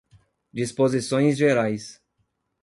Disposições 0.51 1.37
Gerais 1.37 2.01